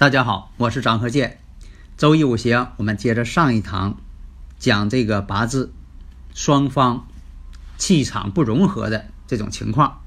[0.00, 1.40] 大家好，我是张和建。
[1.98, 4.00] 周易五行，我们接着上一堂
[4.58, 5.74] 讲这个八字
[6.32, 7.06] 双方
[7.76, 10.00] 气场不融合的这种情况。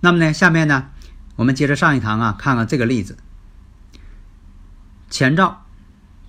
[0.00, 0.88] 那么呢，下面呢，
[1.36, 3.18] 我们接着上一堂啊，看看这个例子：
[5.10, 5.66] 乾兆、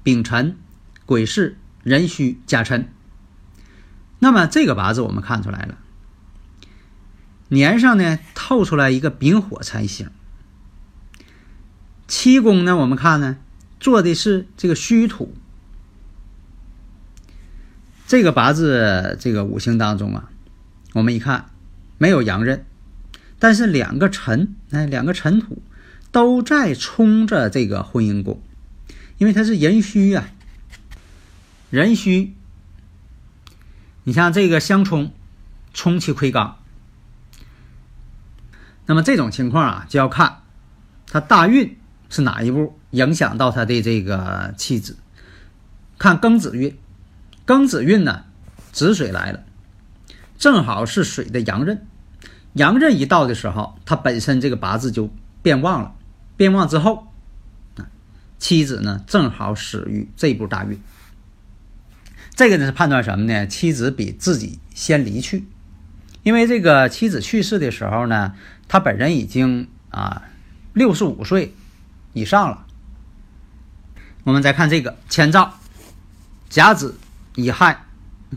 [0.04, 0.58] 丙辰、
[1.06, 2.92] 癸巳、壬戌、甲辰。
[4.20, 5.78] 那么这个八字我们看出来了，
[7.48, 10.10] 年上呢透出来一个丙火财星。
[12.08, 12.76] 七宫呢？
[12.76, 13.38] 我们看呢，
[13.80, 15.34] 做的是这个虚土。
[18.08, 20.30] 这个八字这个五行当中啊，
[20.94, 21.50] 我们一看
[21.98, 22.64] 没有阳刃，
[23.40, 25.62] 但是两个辰，哎，两个辰土
[26.12, 28.40] 都在冲着这个婚姻宫，
[29.18, 30.30] 因为它是壬戌啊，
[31.72, 32.36] 壬戌。
[34.04, 35.12] 你像这个相冲，
[35.74, 36.54] 冲其魁罡。
[38.86, 40.44] 那么这种情况啊，就要看
[41.08, 41.76] 他大运。
[42.16, 44.96] 是哪一步影响到他的这个气质？
[46.00, 46.74] 看庚子运，
[47.46, 48.24] 庚子运呢，
[48.72, 49.44] 子水来了，
[50.38, 51.86] 正好是水的阳刃。
[52.54, 55.94] 阳刃一到的时候，他本身这个八字就变旺了。
[56.38, 57.12] 变旺之后，
[58.40, 60.80] 妻子呢正好死于这步大运。
[62.34, 63.46] 这个呢是判断什么呢？
[63.46, 65.46] 妻子比自己先离去，
[66.24, 68.36] 因为这个妻子去世的时候呢，
[68.70, 70.22] 他本人已经啊
[70.72, 71.54] 六十五岁。
[72.16, 72.66] 以上了，
[74.24, 75.54] 我们再看这个乾兆，
[76.50, 76.98] 甲子、
[77.36, 77.84] 乙亥、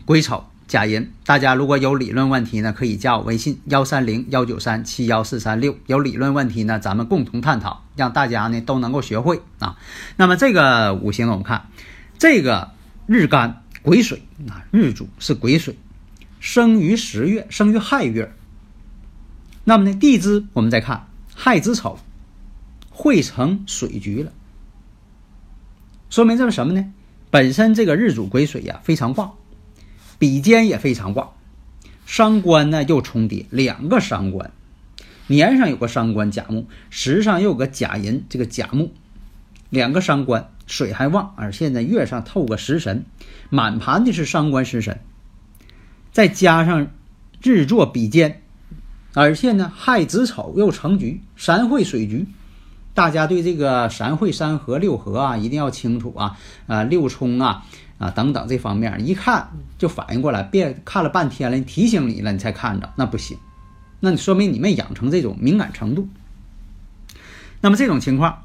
[0.03, 1.13] 癸丑、甲寅。
[1.25, 5.77] 大家如果有理论问题呢，可以加我微信幺三零幺九三七幺四三六。
[5.87, 9.77] 有理论问题呢，咱们共同探讨，让大家呢都能够学会啊。
[10.17, 11.69] 那么这个五行我们看，
[12.17, 12.71] 这个
[13.07, 15.79] 日干癸水啊，日主是癸水，
[16.41, 18.35] 生于十月，生于亥月。
[19.63, 21.97] 那么呢，地支我们再看亥子丑。
[23.01, 24.33] 会成水局了，
[26.09, 26.91] 说明这是什么呢？
[27.31, 29.35] 本身这个日主癸水呀非常旺，
[30.17, 31.31] 比肩也非常旺，
[32.05, 34.51] 伤官呢又重叠两个伤官，
[35.27, 38.91] 年上有个伤官甲木，时上又有个甲寅，这个甲木
[39.69, 43.05] 两个伤官，水还旺，而现在月上透个食神，
[43.49, 44.99] 满盘的是伤官食神，
[46.11, 46.91] 再加上
[47.41, 48.41] 日坐比肩，
[49.13, 52.27] 而且呢亥子丑又成局，三会水局。
[52.99, 56.37] 大家对这个三会三合六合啊，一定要清楚啊！
[56.67, 57.63] 啊，六冲啊，
[57.97, 63.37] 啊等等这方面，一看就反应过来，别看了半天了，提醒你了，你才看着，那不行，
[64.01, 66.09] 那你说明你没养成这种敏感程度。
[67.61, 68.43] 那么这种情况，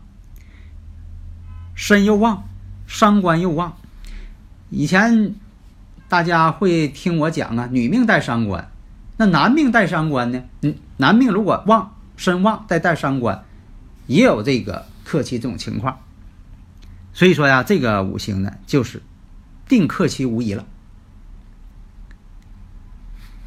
[1.74, 2.44] 身又旺，
[2.86, 3.76] 伤官又旺。
[4.70, 5.34] 以前
[6.08, 8.70] 大家会听我讲啊，女命带伤官，
[9.16, 10.44] 那男命带伤官呢？
[10.60, 13.44] 嗯，男命如果旺，身旺再带伤官，
[14.06, 16.00] 也有这个克妻这种情况。
[17.12, 19.02] 所以说呀，这个五行呢，就是
[19.68, 20.66] 定克妻无疑了。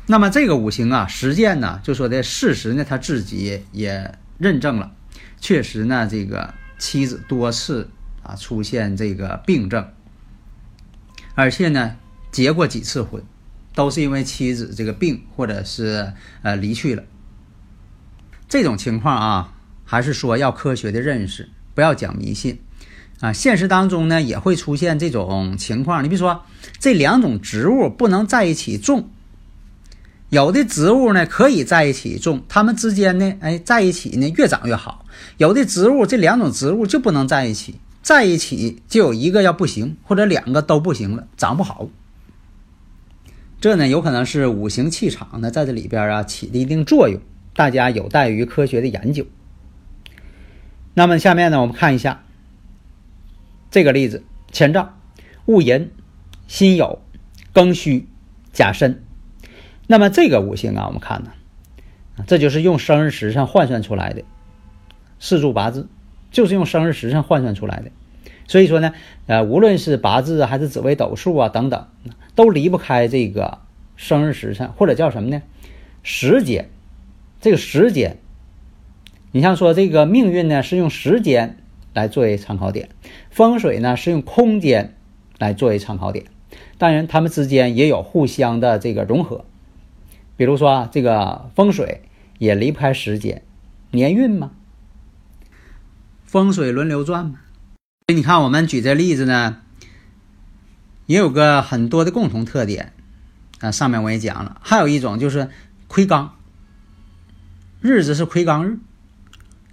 [0.09, 4.93] 那么这个五行啊，实践呢，就说的事实呢，他自己也认证了，
[5.41, 7.89] 确实呢，这个妻子多次
[8.23, 9.91] 啊出现这个病症，
[11.35, 11.97] 而且呢，
[12.31, 13.21] 结过几次婚，
[13.75, 17.03] 都是因为妻子这个病或者是呃离去了。
[18.47, 19.53] 这种情况啊，
[19.89, 22.59] 还是说要科学的认识，不要讲迷信
[23.21, 23.31] 啊。
[23.31, 26.03] 现实当中呢，也会出现这种情况。
[26.03, 26.43] 你比如说，
[26.77, 29.09] 这两种植物不能在一起种。
[30.29, 35.05] 有的植物呢可以在一起种，它们之间呢，哎，在一起呢越长越好。
[35.37, 41.87] 有的植物这两种植物就不能在一起，在一起就有一个要不行，或者两个都不行了，长不好。
[43.61, 47.21] 这呢有可能是五行气场呢在这里边啊起的一定作用，
[47.55, 49.25] 大家有待于科学的研究。
[50.97, 52.23] 那么下面呢我们看一下
[53.69, 54.97] 这个例子：乾兆、
[55.45, 55.91] 戊寅、
[56.47, 56.97] 辛酉、
[57.53, 58.07] 庚戌、
[58.51, 59.03] 甲申。
[59.85, 61.33] 那么这个五行啊，我们看呢，
[62.25, 64.23] 这就是用生日时辰换算出来的
[65.19, 65.87] 四柱八字，
[66.31, 67.91] 就是用生日时辰换算出来的。
[68.47, 68.95] 所以说呢，
[69.27, 71.85] 呃，无论是八字还是紫微斗数啊等等，
[72.33, 73.59] 都离不开这个
[73.97, 75.43] 生日时辰，或者叫什么呢？
[76.01, 76.71] 时间。
[77.39, 78.17] 这个时间，
[79.31, 81.57] 你像说这个命运呢，是用时间
[81.93, 82.87] 来作为参考点；
[83.29, 84.95] 风水呢，是用空间
[85.37, 86.25] 来作为参考点。
[86.77, 89.45] 当然，它们之间也有互相的这个融合。
[90.37, 92.03] 比如说啊，这个风水
[92.37, 93.43] 也离不开时间、
[93.91, 94.51] 年运嘛，
[96.23, 97.39] 风水轮流转嘛。
[98.07, 99.61] 所以你看，我们举这例子呢，
[101.05, 102.93] 也有个很多的共同特点
[103.59, 103.71] 啊。
[103.71, 105.49] 上面我也讲了，还有一种就是
[105.87, 106.35] 亏刚，
[107.81, 108.79] 日子是亏刚日。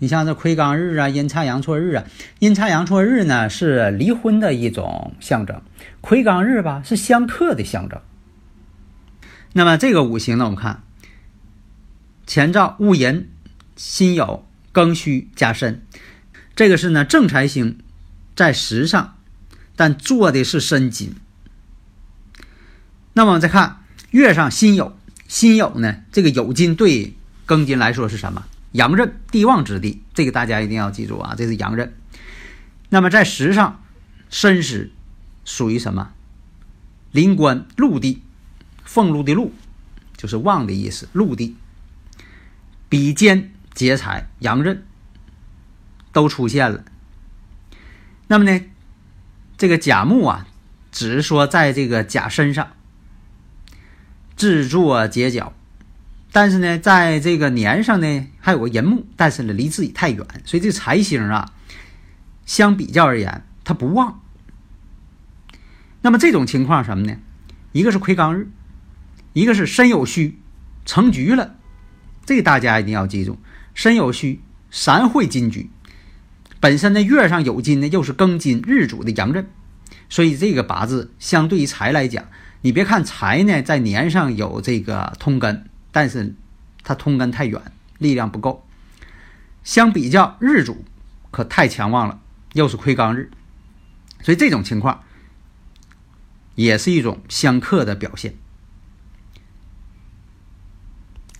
[0.00, 2.04] 你像这魁罡日啊、阴差阳错日啊，
[2.40, 5.62] 阴差阳错日呢是离婚的一种象征，
[6.00, 8.00] 魁罡日吧是相克的象征。
[9.52, 10.82] 那么这个五行呢，我们看
[12.26, 13.30] 前兆戊寅、
[13.76, 14.42] 辛酉、
[14.72, 15.82] 庚戌、甲申，
[16.56, 17.78] 这个是呢正财星
[18.34, 19.16] 在时上，
[19.76, 21.14] 但做的是申金。
[23.12, 24.92] 那么我们再看月上辛酉，
[25.28, 27.14] 辛酉呢这个酉金对
[27.46, 28.44] 庚金来说是什么？
[28.74, 31.94] 阳刃，地旺之地，这个大家一定要记住啊，这是阳刃。
[32.90, 33.82] 那么在时上
[34.30, 34.92] 申时
[35.44, 36.12] 属于什么？
[37.10, 38.22] 临官陆地。
[38.86, 39.50] 俸禄的禄，
[40.14, 41.08] 就是旺的意思。
[41.14, 41.56] 禄地，
[42.90, 44.84] 比肩劫财，阳刃
[46.12, 46.84] 都出现了。
[48.28, 48.60] 那么呢，
[49.56, 50.46] 这个甲木啊，
[50.92, 52.72] 只是说在这个甲身上
[54.36, 55.54] 制作结角，
[56.34, 61.52] 但是呢，在这个年上呢，还有个寅木，但是呢，离自己太远，所以这财星啊，
[62.44, 64.20] 相比较而言，它不旺。
[66.02, 67.16] 那么这种情况什么呢？
[67.70, 68.50] 一个是亏刚日。
[69.32, 70.40] 一个是身有虚，
[70.84, 71.54] 成局了，
[72.26, 73.38] 这大家一定要记住。
[73.72, 74.40] 身有虚，
[74.72, 75.70] 三会金局，
[76.58, 79.46] 本身呢月上有金呢，又是庚金日主的阳刃，
[80.08, 82.24] 所以这个八字相对于财来讲，
[82.62, 86.34] 你别看财呢在年上有这个通根，但是
[86.82, 87.62] 它通根太远，
[87.98, 88.66] 力量不够。
[89.62, 90.84] 相比较日主
[91.30, 92.20] 可太强旺了，
[92.54, 93.30] 又是亏刚日，
[94.22, 95.04] 所以这种情况
[96.56, 98.34] 也是一种相克的表现。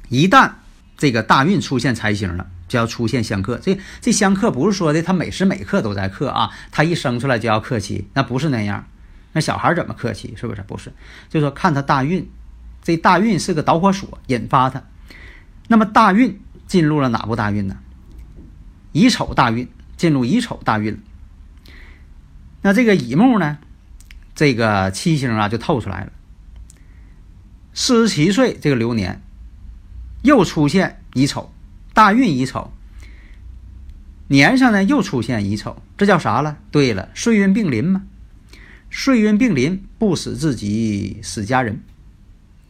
[0.08, 0.52] 一旦
[0.96, 3.58] 这个大运出现财星了，就要出现相克。
[3.58, 8.86] 这这相克不是说的他每时每刻都在克啊，他一生出来就要克妻，那不是那样。
[9.32, 10.32] 那小孩怎么克妻？
[10.36, 10.62] 是不是？
[10.62, 10.92] 不是，
[11.28, 12.30] 就说看他大运，
[12.84, 14.84] 这大运是个导火索，引发它。
[15.66, 17.78] 那么大运进入了哪部大运呢？
[18.92, 20.96] 乙丑大运进入乙丑大运。
[22.62, 23.58] 那这个乙木呢？
[24.36, 26.12] 这个七星啊就透出来了。
[27.72, 29.20] 四十七岁这个流年。
[30.22, 31.52] 又出现乙丑，
[31.92, 32.72] 大运乙丑，
[34.28, 36.56] 年上呢又出现乙丑，这叫啥了？
[36.70, 38.04] 对了，岁运并临嘛。
[38.90, 41.82] 岁运并临，不死自己，死家人，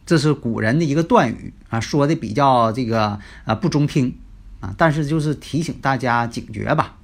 [0.05, 4.15] 这是古人的一个断语啊，说的比较这个啊不中听
[4.59, 6.97] 啊，但是就是提醒大家警觉吧，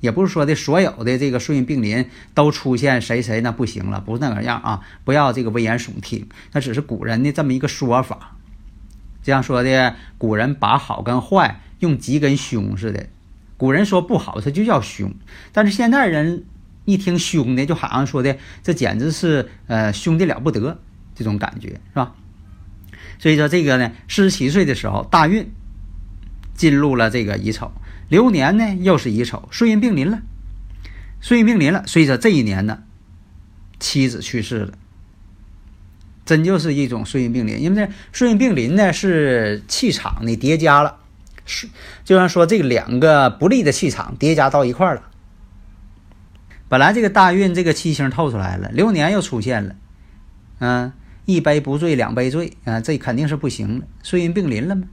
[0.00, 8.36] 也不是说的所有的这个顺应病临都出现谁谁那不行了，不是那个样啊，不要这个危言耸听，那只是古人的这么一个说法。
[9.22, 13.06] 这样说的，古人把好跟坏用吉跟凶似的。
[13.56, 15.14] 古人说不好，他就叫凶。
[15.52, 16.44] 但是现代人
[16.84, 20.76] 一听凶的，就好像说的这简直是呃凶的了不得
[21.14, 22.14] 这种感觉，是吧？
[23.22, 25.52] 所以说这个呢，四十七岁的时候大运
[26.54, 27.70] 进入了这个乙丑。
[28.08, 30.22] 流年呢又是乙丑，岁运并临了，
[31.20, 32.82] 岁运并临了，所以说这一年呢，
[33.78, 34.72] 妻子去世了。
[36.26, 40.96] 真就是一种岁运并临，因为这岁运并临呢是气场的叠加了，
[41.46, 41.68] 是
[42.04, 45.02] 就像说这两个不利的气场叠加到一块了。
[46.68, 49.76] 本来这个大运这个七星透出来了，流年又出现了，
[50.58, 50.92] 嗯，
[51.24, 54.88] 一杯不醉两杯醉啊，这肯定是不行了，岁运并临了嘛。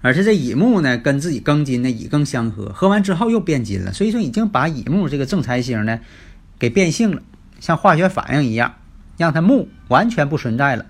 [0.00, 6.00] 而且这乙木呢跟自己庚金呢乙庚相合，合完之后又变金了，所以说已经把乙木这个正财星呢
[6.58, 7.22] 给变性了，
[7.60, 8.74] 像化学反应一样。
[9.16, 10.86] 让它木完全不存在了，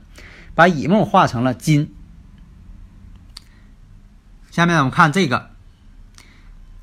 [0.55, 1.95] 把乙木化成了金。
[4.51, 5.51] 下面我们看这个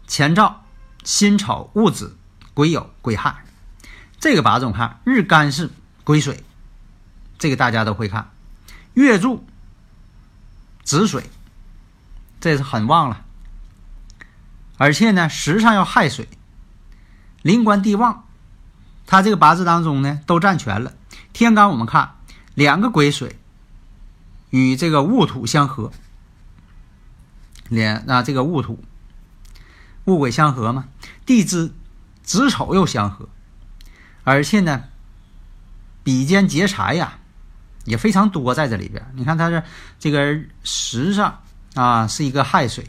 [0.06, 0.66] 前兆：
[1.04, 2.16] 辛丑、戊子、
[2.54, 3.44] 癸酉、癸亥。
[4.20, 5.72] 这个八字我们看日干是
[6.04, 6.44] 癸水，
[7.42, 8.30] 这个大家都会看。
[8.94, 9.44] 月柱
[10.84, 11.28] 子水，
[12.40, 13.26] 这是很旺了。
[14.78, 16.30] 而且呢，时上要亥水，
[17.42, 18.26] 临官地旺，
[19.08, 20.94] 他这个八字当中呢都占全了。
[21.34, 22.18] 天干我们看
[22.54, 23.40] 两个癸水
[24.52, 25.92] 与这个戊土相合，
[27.70, 28.84] 连啊这个戊土
[30.06, 30.90] 戊癸相合嘛，
[31.26, 31.74] 地支
[32.22, 33.28] 子丑又相合，
[34.24, 34.84] 而且呢
[36.04, 37.18] 比肩劫财呀
[37.86, 39.06] 也非常多在这里边。
[39.16, 39.64] 你看它这
[40.00, 41.42] 这个时上
[41.74, 42.86] 啊是一个亥水，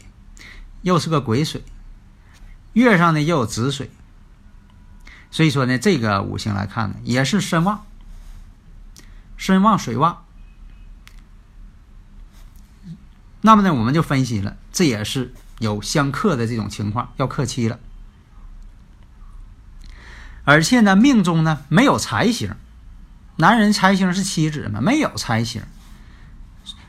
[0.81, 1.63] 又是个癸水，
[2.73, 3.89] 月上呢又有子水，
[5.31, 7.85] 所以说呢这个五行来看呢也是身旺。
[9.35, 10.23] 身旺水旺，
[13.41, 17.77] 那么呢，我们就分析了，这也是有相克的这种情况，要克妻了。
[20.45, 22.55] 而且呢，命中呢没有财星，
[23.37, 25.63] 男人财星是妻子吗，没有财星，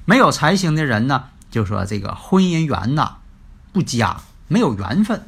[0.05, 3.17] 没有财星的人呢，就说这个婚姻缘呐
[3.73, 5.27] 不佳，没有缘分。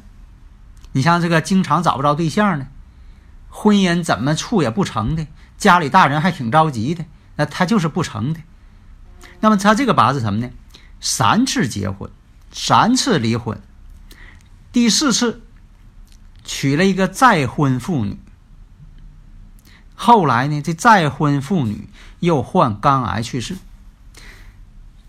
[0.91, 2.67] 你像这个经常找不着对象的，
[3.49, 5.25] 婚姻怎么处也不成的。
[5.57, 7.03] 家里大人还挺着急的，
[7.35, 8.39] 那他就是不成的。
[9.39, 10.51] 那么他这个八字什么呢？
[10.99, 12.11] 三次结婚，
[12.51, 13.59] 三次离婚，
[14.71, 15.41] 第四次
[16.43, 18.19] 娶了一个再婚妇女。
[19.99, 21.89] 后来呢，这再婚妇女
[22.19, 23.57] 又患肝癌去世。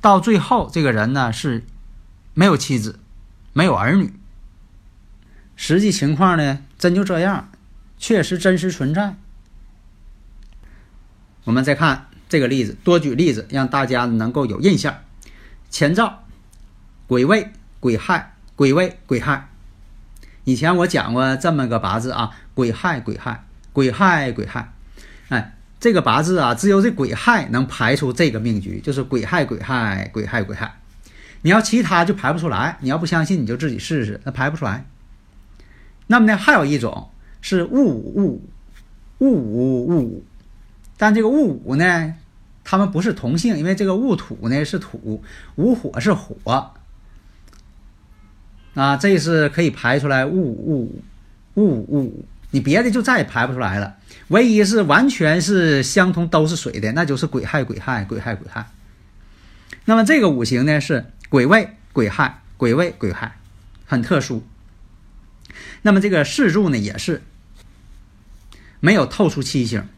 [0.01, 1.67] 到最后，这个人呢是
[2.33, 2.99] 没有妻子，
[3.53, 4.15] 没有儿女。
[5.57, 7.51] 实际情况呢，真就这样，
[7.99, 9.15] 确实真实存在。
[11.45, 14.99] 我们再看这个例子，多举例子，让大家能够有印象。
[15.69, 16.25] 前兆：
[17.07, 19.49] 癸未、癸亥、癸未、癸亥。
[20.45, 24.73] 以前我讲过这么个八字啊，癸亥、癸亥、癸亥、癸亥。
[25.81, 30.81] 这个八字啊，只有这癸亥能排出这个命局，就是癸亥、癸亥、癸亥、癸亥。
[31.43, 32.77] 你要其他就排不出来。
[32.81, 34.87] 你要不相信，你就自己试试，那排不出来。
[36.09, 38.43] 那么呢，还有一种是戊午、
[39.19, 40.23] 戊午、戊午、戊。
[40.97, 42.15] 但这个戊午呢，
[42.65, 45.23] 他们不是同性，因为这个戊土呢是土，
[45.55, 46.73] 午火是火，
[48.75, 50.91] 啊，这是可以排出来戊戊
[51.55, 53.97] 戊戊午，你别的就再也排不出来了。
[54.29, 58.71] 唯一是完全是相同，都是水的，那就是癸亥癸亥癸亥癸亥。
[59.87, 63.39] 那么这个五行呢是癸未癸亥癸未癸亥，
[63.87, 64.47] 很特殊。
[65.83, 67.23] 那么这个四柱呢也是
[68.81, 69.89] 没有透出七星。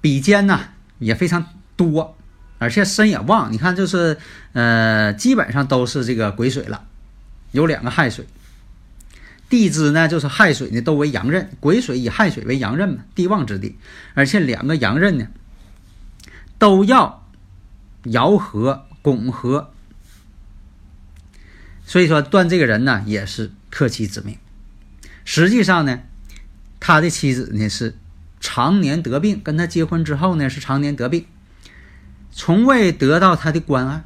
[0.00, 0.60] 比肩呢
[0.98, 1.46] 也非常
[1.76, 2.16] 多，
[2.58, 3.52] 而且身也旺。
[3.52, 4.18] 你看，就是
[4.52, 6.84] 呃，基本上都是这个癸水了，
[7.50, 8.26] 有两个亥水。
[9.52, 13.76] 地支呢就是亥水呢都为阳刃，癸水以亥水为阳刃嘛，地旺之地。
[14.14, 15.28] 而且两个阳刃呢
[16.58, 17.28] 都要
[18.04, 19.70] 爻合拱合，
[21.84, 24.38] 所以说断这个人呢也是克妻之命。
[25.26, 26.00] 实际上呢，
[26.80, 27.96] 他的妻子呢是。
[28.44, 31.26] 常年得病，跟他结婚之后呢，是常年得病，
[32.32, 34.02] 从未得到他的关爱，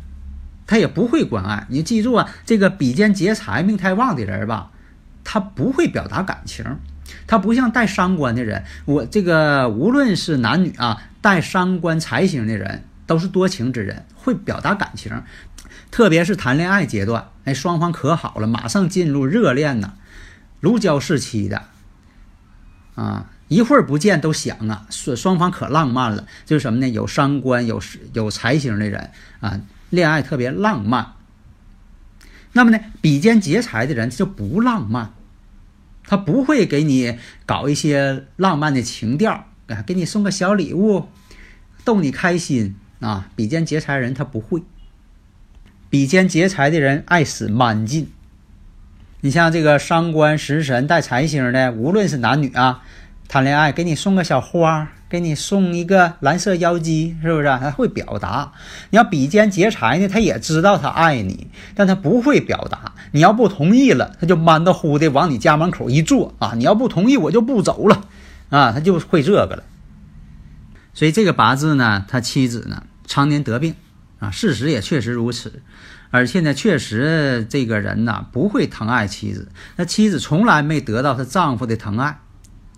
[0.66, 1.66] 他也不会关爱。
[1.70, 4.72] 你记住啊，这个比肩劫财命太旺的人吧，
[5.28, 6.64] 他不会表达感情，
[7.26, 8.64] 他不像带伤官的人。
[8.84, 15.20] 我这个无论是男女啊，带伤官财星的人都是多情之人，会表达感情，
[15.90, 19.94] 特别是谈恋爱阶段，哎，双方可好了，马上进入热恋呐，
[20.60, 21.64] 如胶似漆的，
[22.94, 23.30] 啊。
[23.48, 26.26] 一会儿不见都想啊，双双方可浪漫了。
[26.44, 26.88] 就是什么呢？
[26.88, 27.80] 有伤官、有
[28.12, 31.12] 有财星的人啊，恋爱特别浪漫。
[32.54, 35.12] 那么呢，比肩劫财的人就不浪漫，
[36.06, 41.08] 他不会给你搞一些浪漫的情调啊，给你送个小礼物，
[41.84, 43.28] 逗你开心啊。
[43.34, 44.62] 比肩劫财人他不会。
[45.90, 48.10] 比肩劫财的人爱使蛮劲。
[49.22, 52.82] 你像这个伤官食神带财星的，无论是男女啊，
[53.28, 57.46] 谈恋爱给你送个小花，给你送一个蓝色妖姬，是不是？
[57.46, 58.52] 他会表达。
[58.90, 62.92] 你要比肩劫财呢，他也知道他爱你，但他不会表达。
[63.12, 66.54] 你要不同意了，他就闷得乎的往你家门口一坐啊！
[66.56, 68.04] 你要不同意，我就不走了
[68.50, 68.72] 啊！
[68.72, 69.62] 他就会这个了。
[70.92, 73.74] 所以这个八字呢，他妻子呢常年得病
[74.18, 75.62] 啊，事实也确实如此。
[76.10, 82.18] 而且呢，确实这个人呐不会疼爱妻子，那妻子从来没得到她丈夫的疼爱，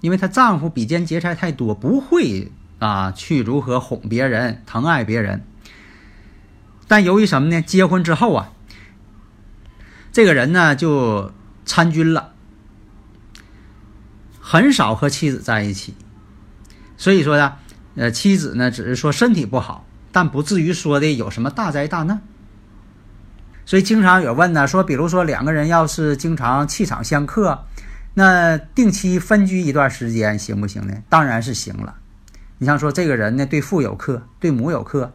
[0.01, 5.45] 因为她丈夫比肩劫财太多，不会啊去如何哄别人、疼爱别人。
[6.87, 7.61] 但由于什么呢？
[7.61, 8.53] 结婚之后啊，
[10.13, 11.33] 这个人呢就
[11.67, 12.33] 参军了，
[14.41, 15.95] 很少和妻子在一起，
[16.97, 17.57] 所以说呢，
[17.97, 22.23] 呃，妻子呢只是说身体不好，但不至于说的有什么大灾大难。
[23.67, 27.67] 所以经常有问呢，说比如说两个人要是经常气场相克，
[28.15, 30.95] 那定期分居一段时间行不行呢？
[31.09, 31.97] 当然是行了。
[32.59, 35.13] 你像说这个人呢，对父有克，对母有克，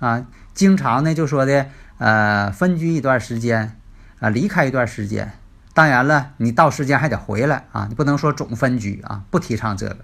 [0.00, 1.66] 啊，经常呢就说的
[1.98, 3.76] 呃分居一段时间，
[4.18, 5.32] 啊离开一段时间。
[5.74, 9.98] 当然了，你到时间还得回来啊，你不能说总分居啊，不提倡这个。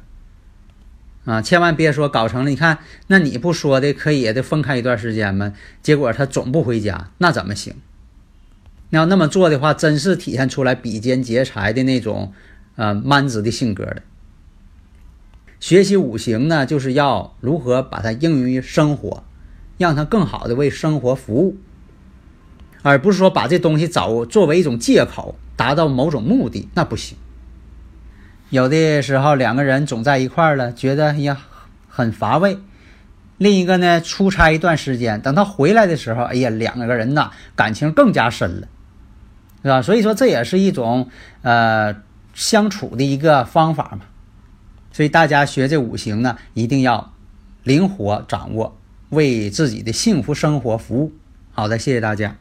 [1.24, 5.52] 啊，千万别说搞成了，你看那你不说的可以也得分开一段时间吗？
[5.82, 7.74] 结果他总不回家，那怎么行？
[8.90, 12.32] 要那么做的话，真是体现出来比肩劫财的那种，
[12.76, 14.02] 呃，蛮子的性格的。
[15.60, 19.24] 学习五行呢，就是要如何把它应用于生活，
[19.76, 21.56] 让它更好的为生活服务，
[22.82, 27.18] 而不是说把这东西找作为一种借口，达到某种目的，那不行。
[28.50, 31.38] 有的时候两个人总在一块儿了，觉得呀
[31.88, 32.56] 很乏味。
[33.36, 38.68] 另一个呢，出差一段时间，等他回来的时候，哎呀，两个人呐感情更加深了。
[39.62, 39.82] 是吧？
[39.82, 41.08] 所以说这也是一种
[41.42, 41.94] 呃
[42.34, 44.06] 相处的一个方法嘛。
[44.92, 47.12] 所以大家学这五行呢，一定要
[47.64, 48.78] 灵活掌握，
[49.10, 51.12] 为自己的幸福生活服务。
[51.52, 52.36] 好的，谢谢大家。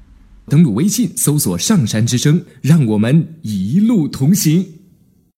[0.48, 4.77] 登录微信搜索“上山之声”，让我们一路同行。